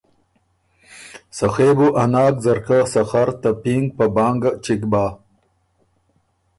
سخے 1.37 1.69
بُو 1.77 1.87
ا 2.01 2.03
ناک 2.13 2.35
ځرکۀ 2.43 2.79
سخر 2.93 3.27
ته 3.41 3.49
پینګ 3.63 3.85
په 3.97 4.05
بانګ 4.15 4.41
چِګ 4.63 4.81
بَۀ۔ 4.91 5.05